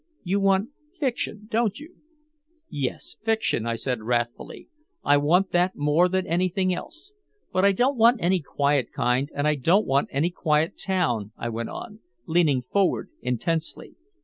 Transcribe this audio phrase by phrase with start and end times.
[0.23, 0.69] You want
[0.99, 1.97] fiction, don't you."
[2.67, 4.67] "Yes, fiction," I said wrathfully.
[5.03, 7.13] "I want that more than anything else.
[7.53, 11.49] But I don't want any quiet kind, and I don't want any quiet town," I
[11.49, 13.93] went on, leaning forward intensely.